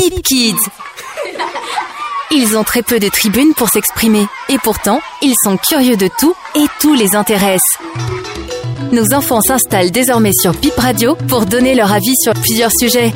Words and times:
Bip 0.00 0.22
Kids. 0.22 0.54
Ils 2.30 2.56
ont 2.56 2.64
très 2.64 2.80
peu 2.80 2.98
de 2.98 3.10
tribunes 3.10 3.52
pour 3.54 3.68
s'exprimer 3.68 4.26
et 4.48 4.56
pourtant, 4.56 4.98
ils 5.20 5.34
sont 5.44 5.58
curieux 5.58 5.98
de 5.98 6.08
tout 6.18 6.34
et 6.54 6.64
tout 6.80 6.94
les 6.94 7.14
intéresse. 7.14 7.60
Nos 8.92 9.12
enfants 9.12 9.42
s'installent 9.42 9.90
désormais 9.90 10.32
sur 10.32 10.54
Bip 10.54 10.74
Radio 10.78 11.16
pour 11.28 11.44
donner 11.44 11.74
leur 11.74 11.92
avis 11.92 12.14
sur 12.22 12.32
plusieurs 12.32 12.70
sujets. 12.72 13.12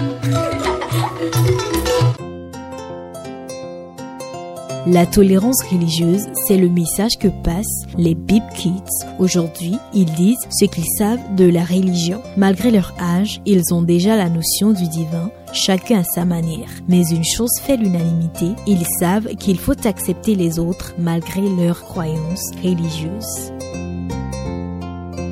La 4.87 5.07
tolérance 5.07 5.63
religieuse, 5.63 6.27
c'est 6.47 6.59
le 6.59 6.69
message 6.69 7.17
que 7.19 7.29
passent 7.29 7.87
les 7.97 8.15
Bip 8.15 8.43
Kids. 8.55 9.07
Aujourd'hui, 9.19 9.79
ils 9.95 10.13
disent 10.13 10.47
ce 10.51 10.67
qu'ils 10.67 10.85
savent 10.99 11.35
de 11.37 11.47
la 11.47 11.65
religion. 11.65 12.21
Malgré 12.37 12.71
leur 12.71 12.93
âge, 13.01 13.41
ils 13.47 13.73
ont 13.73 13.81
déjà 13.81 14.15
la 14.15 14.29
notion 14.29 14.73
du 14.73 14.87
divin, 14.89 15.31
chacun 15.55 16.01
à 16.01 16.05
sa 16.05 16.27
manière. 16.27 16.69
Mais 16.87 17.03
une 17.09 17.25
chose 17.25 17.59
fait 17.63 17.79
l'unanimité, 17.79 18.49
ils 18.67 18.85
savent 19.01 19.29
qu'il 19.37 19.59
faut 19.59 19.87
accepter 19.87 20.35
les 20.35 20.59
autres 20.59 20.93
malgré 20.99 21.41
leurs 21.41 21.83
croyances 21.83 22.51
religieuses. 22.63 23.53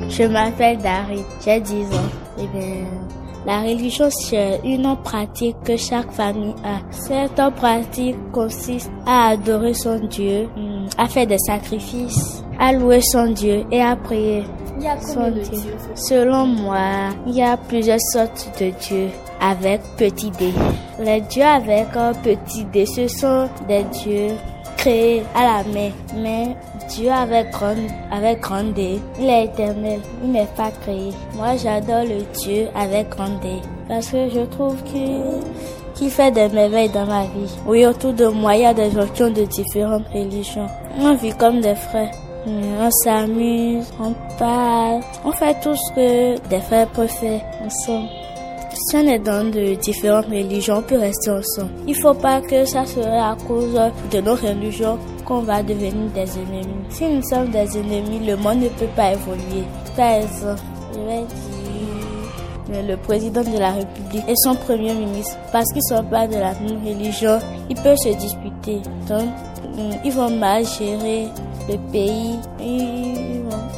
Je 0.09 0.23
m'appelle 0.23 0.79
Dari, 0.79 1.21
j'ai 1.45 1.61
10 1.61 1.73
ans. 1.95 2.09
Eh 2.39 2.47
la 3.45 3.59
religion, 3.61 4.09
c'est 4.09 4.61
une 4.63 4.95
pratique 5.03 5.57
que 5.65 5.75
chaque 5.75 6.11
famille 6.11 6.55
a. 6.63 6.79
Cette 6.91 7.41
pratique 7.55 8.15
consiste 8.31 8.91
à 9.05 9.29
adorer 9.29 9.73
son 9.73 9.99
Dieu, 9.99 10.47
hmm, 10.55 10.87
à 10.97 11.07
faire 11.07 11.27
des 11.27 11.37
sacrifices, 11.39 12.43
à 12.59 12.71
louer 12.71 13.01
son 13.01 13.31
Dieu 13.31 13.65
et 13.71 13.81
à 13.81 13.95
prier. 13.95 14.43
Il 14.77 14.83
y 14.83 14.87
a 14.87 14.99
son 15.01 15.29
Dieu 15.29 15.75
Selon 15.93 16.45
moi, 16.45 17.09
il 17.27 17.35
y 17.35 17.41
a 17.41 17.57
plusieurs 17.57 17.99
sortes 18.11 18.49
de 18.59 18.71
dieux 18.87 19.09
avec 19.41 19.81
petit 19.97 20.31
d. 20.31 20.51
Les 20.99 21.21
dieux 21.21 21.43
avec 21.43 21.95
un 21.95 22.13
petit 22.13 22.63
d, 22.65 22.85
ce 22.85 23.07
sont 23.07 23.49
des 23.67 23.83
dieux 23.83 24.35
créés 24.83 25.23
à 25.33 25.43
la 25.43 25.63
main, 25.63 25.91
mais 26.13 26.57
Dieu 26.89 27.09
avec 27.09 27.51
grand, 27.51 27.73
avec 28.11 28.41
grand 28.41 28.65
D, 28.75 28.99
il 29.17 29.29
est 29.29 29.45
éternel, 29.45 30.01
il 30.21 30.31
n'est 30.31 30.47
pas 30.57 30.71
créé. 30.81 31.11
Moi 31.37 31.55
j'adore 31.55 32.03
le 32.03 32.21
Dieu 32.39 32.67
avec 32.75 33.07
grand 33.07 33.39
D, 33.41 33.61
parce 33.87 34.09
que 34.09 34.27
je 34.27 34.41
trouve 34.41 34.75
qu'il 34.83 36.09
fait 36.09 36.31
des 36.31 36.49
merveilles 36.49 36.89
dans 36.89 37.05
ma 37.05 37.23
vie. 37.23 37.49
Oui, 37.65 37.85
autour 37.85 38.11
de 38.11 38.27
moi, 38.27 38.55
il 38.55 38.63
y 38.63 38.65
a 38.65 38.73
des 38.73 38.91
gens 38.91 39.07
qui 39.13 39.23
ont 39.23 39.29
de 39.29 39.43
différentes 39.43 40.07
religions. 40.13 40.67
On 40.99 41.13
vit 41.13 41.31
comme 41.31 41.61
des 41.61 41.75
frères. 41.75 42.11
On 42.45 42.91
s'amuse, 42.91 43.89
on 44.01 44.13
parle, 44.37 44.99
on 45.23 45.31
fait 45.31 45.57
tout 45.61 45.75
ce 45.77 45.93
que 45.93 46.49
des 46.49 46.59
frères 46.59 46.87
peuvent 46.87 47.07
faire 47.07 47.39
ensemble. 47.65 48.09
Si 48.75 48.95
on 48.95 49.07
est 49.07 49.19
dans 49.19 49.51
de 49.51 49.75
différentes 49.75 50.25
religions, 50.25 50.77
on 50.77 50.81
peut 50.81 50.97
rester 50.97 51.29
ensemble. 51.29 51.69
Il 51.87 51.95
faut 51.95 52.15
pas 52.15 52.41
que 52.41 52.65
ça 52.65 52.85
soit 52.85 53.05
à 53.05 53.37
cause 53.47 53.79
de 54.11 54.19
nos 54.19 54.33
religions 54.33 54.97
qu'on 55.25 55.41
va 55.41 55.61
devenir 55.61 56.09
des 56.13 56.39
ennemis. 56.39 56.85
Si 56.89 57.07
nous 57.07 57.21
sommes 57.21 57.51
des 57.51 57.77
ennemis, 57.77 58.25
le 58.25 58.35
monde 58.35 58.61
ne 58.61 58.69
peut 58.69 58.87
pas 58.95 59.13
évoluer. 59.13 59.63
Par 59.95 60.13
exemple, 60.13 60.61
je 60.91 60.99
vais 61.01 61.21
dire 62.71 62.87
le 62.87 62.97
président 62.97 63.43
de 63.43 63.59
la 63.59 63.73
République 63.73 64.23
et 64.27 64.35
son 64.37 64.55
premier 64.55 64.93
ministre, 64.95 65.37
parce 65.51 65.71
qu'ils 65.71 65.83
sont 65.83 66.03
pas 66.05 66.27
de 66.27 66.35
la 66.35 66.53
même 66.55 66.83
religion, 66.83 67.37
ils 67.69 67.75
peuvent 67.75 67.97
se 67.97 68.09
disputer. 68.09 68.81
Donc, 69.07 69.29
ils 70.03 70.11
vont 70.11 70.31
mal 70.31 70.65
gérer 70.65 71.27
le 71.69 71.77
pays. 71.91 72.39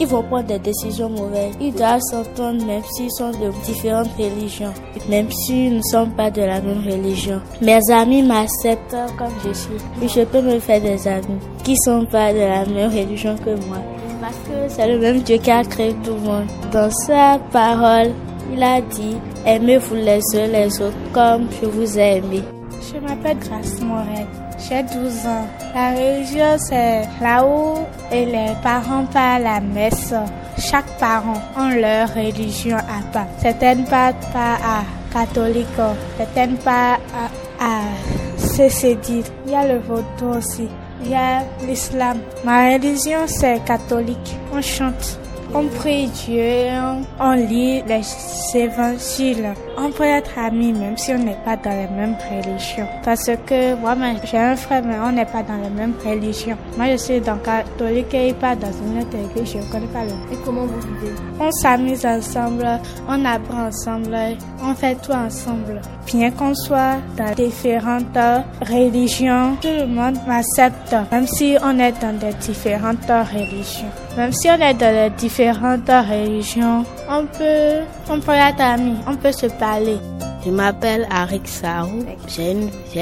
Vont, 0.03 0.23
prendre 0.23 0.47
des 0.47 0.59
décisions 0.59 1.09
mauvaises. 1.09 1.55
Ils 1.61 1.73
doivent 1.73 2.01
s'entendre 2.01 2.65
même 2.65 2.83
s'ils 2.95 3.11
sont 3.11 3.31
de 3.31 3.51
différentes 3.63 4.09
religions. 4.17 4.73
Même 5.07 5.31
si 5.31 5.69
nous 5.69 5.77
ne 5.77 5.81
sommes 5.83 6.11
pas 6.11 6.29
de 6.29 6.41
la 6.41 6.59
même 6.59 6.83
religion. 6.85 7.39
Mes 7.61 7.79
amis 7.91 8.21
m'acceptent 8.21 8.95
comme 9.17 9.31
je 9.45 9.53
suis. 9.53 10.07
Je 10.07 10.25
peux 10.25 10.41
me 10.41 10.59
faire 10.59 10.81
des 10.81 11.07
amis 11.07 11.39
qui 11.63 11.71
ne 11.71 11.77
sont 11.77 12.05
pas 12.05 12.33
de 12.33 12.39
la 12.39 12.65
même 12.65 12.91
religion 12.91 13.35
que 13.37 13.51
moi. 13.67 13.77
Parce 14.19 14.35
que 14.35 14.67
c'est 14.67 14.87
le 14.87 14.99
même 14.99 15.21
Dieu 15.21 15.37
qui 15.37 15.51
a 15.51 15.63
créé 15.63 15.93
tout 16.03 16.13
le 16.13 16.19
monde. 16.19 16.47
Dans 16.71 16.89
sa 16.91 17.39
parole, 17.51 18.11
il 18.53 18.61
a 18.61 18.81
dit, 18.81 19.15
aimez-vous 19.45 19.95
les 19.95 20.21
uns 20.35 20.47
les 20.47 20.81
autres 20.81 20.95
comme 21.13 21.47
je 21.61 21.67
vous 21.67 21.97
ai 21.97 22.17
aimé. 22.17 22.41
Je 22.81 22.99
m'appelle 22.99 23.37
Grace 23.39 23.81
Morel. 23.81 24.27
J'ai 24.67 24.81
12 24.81 25.27
ans. 25.27 25.47
La 25.75 25.91
religion, 25.91 26.57
c'est 26.57 27.03
là 27.21 27.45
où 27.45 27.85
les 28.11 28.53
parents 28.63 29.05
parlent 29.05 29.43
la 29.43 29.59
messe. 29.59 30.11
Chaque 30.57 30.87
parent 30.97 31.39
a 31.55 31.75
leur 31.75 32.09
religion 32.15 32.77
à 32.77 33.03
part. 33.13 33.27
Certaines 33.39 33.85
partent 33.85 34.31
pas 34.33 34.55
à 34.55 34.83
catholique, 35.13 35.67
certaines 36.17 36.57
pas 36.57 36.97
à, 37.13 37.63
à. 37.63 37.81
Il 38.57 39.51
y 39.51 39.55
a 39.55 39.67
le 39.67 39.79
voto 39.79 40.37
aussi. 40.37 40.67
Il 41.03 41.11
y 41.11 41.15
a 41.15 41.43
l'islam. 41.67 42.19
Ma 42.43 42.73
religion, 42.73 43.27
c'est 43.27 43.63
catholique. 43.65 44.37
On 44.53 44.61
chante. 44.61 45.19
On 45.57 45.67
prie 45.67 46.07
Dieu, 46.07 46.67
on 47.17 47.31
lit 47.31 47.81
les 47.87 48.03
évangiles. 48.53 49.53
On 49.77 49.89
peut 49.89 50.03
être 50.03 50.37
amis 50.37 50.73
même 50.73 50.97
si 50.97 51.13
on 51.13 51.17
n'est 51.17 51.37
pas 51.45 51.55
dans 51.55 51.69
la 51.69 51.87
même 51.87 52.17
religion. 52.29 52.85
Parce 53.05 53.31
que 53.45 53.73
moi, 53.75 53.95
j'ai 54.25 54.37
un 54.37 54.57
frère, 54.57 54.83
mais 54.85 54.97
on 55.01 55.13
n'est 55.13 55.23
pas 55.25 55.43
dans 55.43 55.55
la 55.55 55.69
même 55.69 55.93
religion. 56.05 56.57
Moi, 56.75 56.87
je 56.91 56.97
suis 56.97 57.21
dans 57.21 57.37
catholique 57.37 58.13
et 58.13 58.27
il 58.29 58.35
part 58.35 58.57
dans 58.57 58.67
une 58.67 58.99
autre 58.99 59.15
église. 59.15 59.53
Je 59.53 59.59
ne 59.59 59.71
connais 59.71 59.87
pas 59.87 60.03
le 60.03 60.09
Et 60.33 60.37
comment 60.43 60.65
vous 60.65 60.81
vivez? 60.81 61.15
On 61.39 61.49
s'amuse 61.51 62.05
ensemble, 62.05 62.67
on 63.07 63.23
apprend 63.23 63.67
ensemble, 63.67 64.17
on 64.61 64.75
fait 64.75 64.95
tout 64.95 65.13
ensemble. 65.13 65.79
Bien 66.05 66.31
qu'on 66.31 66.53
soit 66.53 66.97
dans 67.17 67.33
différentes 67.33 68.17
religions, 68.61 69.55
tout 69.61 69.69
le 69.69 69.87
monde 69.87 70.17
m'accepte, 70.27 70.93
même 71.11 71.27
si 71.27 71.55
on 71.63 71.79
est 71.79 71.93
dans 72.01 72.17
des 72.19 72.33
différentes 72.41 73.07
religions. 73.07 73.87
Même 74.17 74.31
si 74.31 74.47
on 74.47 74.61
est 74.61 74.73
dans 74.75 74.93
les 74.93 75.09
différentes 75.11 75.44
religions, 75.51 76.85
on 77.09 77.25
peut, 77.25 77.83
on 78.09 78.19
peut 78.19 78.31
être 78.31 78.61
amis, 78.61 78.97
on 79.07 79.15
peut 79.15 79.31
se 79.31 79.47
parler. 79.47 79.97
Je 80.45 80.51
m'appelle 80.51 81.07
Arik 81.09 81.47
Sarou, 81.47 82.05
j'ai 82.27 82.53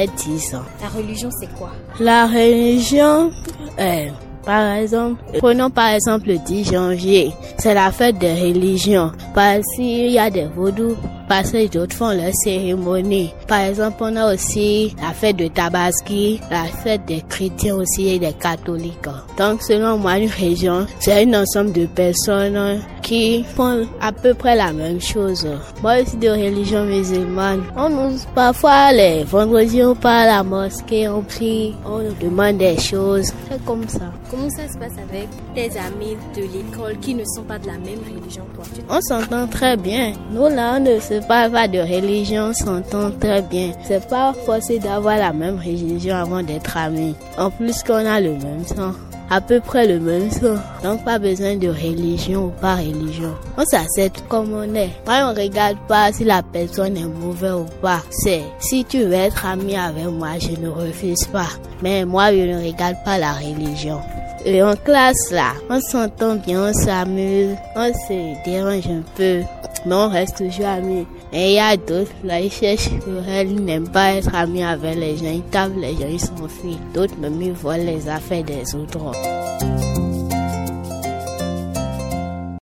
10 0.08 0.56
ans. 0.56 0.64
La 0.82 0.88
religion, 0.88 1.30
c'est 1.40 1.54
quoi? 1.56 1.72
La 2.00 2.26
religion, 2.26 3.32
euh, 3.80 4.08
par 4.46 4.76
exemple, 4.76 5.22
prenons 5.40 5.70
par 5.70 5.90
exemple 5.90 6.28
le 6.28 6.38
10 6.38 6.72
janvier, 6.72 7.34
c'est 7.58 7.74
la 7.74 7.92
fête 7.92 8.18
des 8.18 8.34
religions. 8.34 9.12
Parce 9.34 9.64
qu'il 9.76 10.12
y 10.12 10.20
a 10.20 10.30
des 10.30 10.46
vaudous, 10.46 10.96
que 11.30 11.68
d'autres 11.68 11.96
font 11.96 12.12
leur 12.12 12.34
cérémonie. 12.34 13.34
Par 13.48 13.62
exemple, 13.62 13.98
on 14.02 14.16
a 14.16 14.34
aussi 14.34 14.96
la 15.02 15.14
fête 15.14 15.38
de 15.38 15.48
Tabaski, 15.48 16.40
la 16.52 16.66
fête 16.66 17.06
des 17.06 17.22
chrétiens 17.28 17.76
aussi 17.76 18.10
et 18.10 18.20
des 18.20 18.34
catholiques. 18.34 18.94
Donc, 19.38 19.62
selon 19.62 19.98
moi, 19.98 20.18
une 20.18 20.30
région, 20.30 20.86
c'est 21.00 21.24
un 21.24 21.42
ensemble 21.42 21.74
de 21.74 21.86
personnes 21.86 22.82
qui 23.14 23.44
font 23.44 23.88
à 24.02 24.12
peu 24.12 24.34
près 24.34 24.56
la 24.56 24.74
même 24.74 25.00
chose. 25.00 25.48
Moi 25.84 26.02
aussi 26.02 26.18
de 26.18 26.30
religion 26.30 26.84
musulmane. 26.86 27.62
On 27.78 27.90
nous, 27.90 28.18
parfois 28.34 28.92
les 28.92 29.24
vendredis, 29.24 29.84
on 29.84 29.94
part 29.96 30.24
à 30.24 30.26
la 30.26 30.44
mosquée, 30.44 31.08
on 31.08 31.22
prie, 31.22 31.76
on 31.86 32.00
nous 32.00 32.16
demande 32.20 32.58
des 32.58 32.78
choses. 32.80 33.32
C'est 33.50 33.64
comme 33.66 33.88
ça. 33.88 34.12
Comment 34.32 34.50
ça 34.50 34.68
se 34.68 34.78
passe 34.80 34.98
avec 35.08 35.28
tes 35.54 35.78
amis 35.78 36.18
de 36.36 36.42
l'école 36.42 36.98
qui 37.02 37.14
ne 37.14 37.24
sont 37.36 37.44
pas 37.44 37.60
de 37.60 37.68
la 37.68 37.74
même 37.74 38.00
religion 38.10 38.46
toi? 38.56 38.64
On 38.90 39.02
s'entend 39.02 39.48
très 39.48 39.78
bien. 39.78 40.14
Nous 40.32 40.48
là, 40.48 40.78
on 40.78 40.80
ne 40.80 41.00
se 41.00 41.26
parle 41.28 41.52
pas 41.52 41.68
de 41.68 41.80
religion, 41.80 42.50
on 42.50 42.54
s'entend 42.54 43.12
très 43.20 43.44
bien. 43.44 43.74
C'est 43.84 44.08
pas 44.10 44.34
forcé 44.46 44.80
d'avoir 44.80 45.18
la 45.18 45.34
même 45.34 45.58
religion 45.58 46.16
avant 46.16 46.42
d'être 46.42 46.76
amis. 46.78 47.16
En 47.38 47.52
plus 47.52 47.84
qu'on 47.84 48.06
a 48.06 48.20
le 48.20 48.32
même 48.32 48.66
sang 48.66 48.94
à 49.34 49.42
peu 49.42 49.60
près 49.60 49.88
le 49.88 50.00
même 50.00 50.30
sang. 50.30 50.58
Donc 50.84 51.04
pas 51.04 51.18
besoin 51.18 51.56
de 51.56 51.68
religion 51.68 52.46
ou 52.46 52.50
pas 52.62 52.76
religion. 52.76 53.34
On 53.58 53.66
s'accepte 53.66 54.24
comme 54.28 54.54
on 54.54 54.76
est. 54.76 54.92
Moi, 55.08 55.16
on 55.24 55.34
regarde 55.34 55.78
pas 55.88 56.12
si 56.12 56.24
la 56.24 56.44
personne 56.44 56.98
est 56.98 57.08
mauvaise 57.08 57.54
ou 57.54 57.66
pas. 57.82 58.02
C'est 58.12 58.44
si 58.60 58.86
tu 58.86 59.00
veux 59.00 59.14
être 59.14 59.44
ami 59.46 59.76
avec 59.76 60.06
moi, 60.06 60.38
je 60.40 60.60
ne 60.62 60.70
refuse 60.70 61.26
pas. 61.32 61.50
Mais 61.82 62.06
moi, 62.06 62.32
je 62.32 62.42
ne 62.42 62.64
regarde 62.64 62.98
pas 63.04 63.18
la 63.18 63.34
religion. 63.34 64.00
Et 64.46 64.62
en 64.62 64.76
classe 64.76 65.32
là, 65.32 65.54
on 65.70 65.80
s'entend 65.80 66.36
bien, 66.36 66.70
on 66.70 66.74
s'amuse, 66.74 67.56
on 67.76 67.92
se 67.92 68.44
dérange 68.46 68.88
un 68.88 69.04
peu, 69.16 69.40
mais 69.86 69.96
on 69.96 70.10
reste 70.10 70.38
toujours 70.38 70.68
amis. 70.68 71.08
Et 71.36 71.50
il 71.50 71.56
y 71.56 71.60
a 71.60 71.76
d'autres, 71.76 72.12
là, 72.24 72.40
ils 72.40 72.52
cherchent, 72.52 72.90
ils 73.08 73.56
n'aiment 73.56 73.90
pas 73.90 74.14
être 74.14 74.36
amis 74.36 74.64
avec 74.64 74.96
les 74.96 75.18
gens, 75.18 75.32
ils 75.34 75.42
tapent 75.42 75.76
les 75.78 75.94
gens, 75.94 76.08
ils 76.08 76.20
s'enfuient. 76.20 76.78
D'autres 76.94 77.18
même, 77.18 77.42
ils 77.42 77.54
volent 77.54 77.84
les 77.84 78.08
affaires 78.08 78.44
des 78.44 78.76
autres. 78.76 79.12